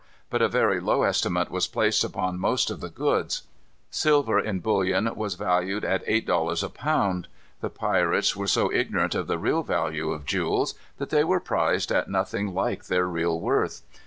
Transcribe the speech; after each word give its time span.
But 0.31 0.41
a 0.41 0.47
very 0.49 0.79
low 0.79 1.03
estimate 1.03 1.51
was 1.51 1.67
placed 1.67 2.03
upon 2.03 2.39
most 2.39 2.71
of 2.71 2.79
the 2.81 2.89
goods. 2.89 3.43
Silver 3.91 4.39
in 4.39 4.59
bullion 4.59 5.07
was 5.15 5.35
valued 5.35 5.85
at 5.85 6.03
eight 6.07 6.25
dollars 6.25 6.63
a 6.63 6.71
pound. 6.71 7.27
The 7.59 7.69
pirates 7.69 8.35
were 8.35 8.47
so 8.47 8.73
ignorant 8.73 9.13
of 9.13 9.27
the 9.27 9.37
real 9.37 9.61
value 9.61 10.09
of 10.09 10.25
jewels, 10.25 10.73
that 10.97 11.11
they 11.11 11.23
were 11.23 11.39
prized 11.39 11.91
at 11.91 12.09
nothing 12.09 12.51
like 12.51 12.85
their 12.87 13.05
real 13.05 13.39
worth. 13.39 13.83